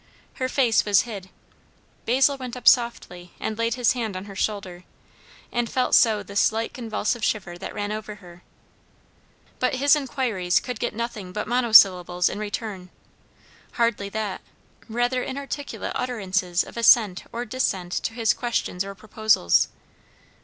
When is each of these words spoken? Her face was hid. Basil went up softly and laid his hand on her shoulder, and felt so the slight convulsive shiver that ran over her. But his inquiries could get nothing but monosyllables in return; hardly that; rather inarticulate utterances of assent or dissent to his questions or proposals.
Her 0.41 0.49
face 0.49 0.83
was 0.83 1.01
hid. 1.01 1.29
Basil 2.07 2.35
went 2.35 2.57
up 2.57 2.67
softly 2.67 3.33
and 3.39 3.55
laid 3.55 3.75
his 3.75 3.91
hand 3.91 4.17
on 4.17 4.25
her 4.25 4.35
shoulder, 4.35 4.83
and 5.51 5.69
felt 5.69 5.93
so 5.93 6.23
the 6.23 6.35
slight 6.35 6.73
convulsive 6.73 7.23
shiver 7.23 7.55
that 7.59 7.75
ran 7.75 7.91
over 7.91 8.15
her. 8.15 8.41
But 9.59 9.75
his 9.75 9.95
inquiries 9.95 10.59
could 10.59 10.79
get 10.79 10.95
nothing 10.95 11.31
but 11.31 11.47
monosyllables 11.47 12.29
in 12.29 12.39
return; 12.39 12.89
hardly 13.73 14.09
that; 14.09 14.41
rather 14.89 15.21
inarticulate 15.21 15.91
utterances 15.93 16.63
of 16.63 16.77
assent 16.77 17.25
or 17.31 17.45
dissent 17.45 17.91
to 17.91 18.15
his 18.15 18.33
questions 18.33 18.83
or 18.83 18.95
proposals. 18.95 19.67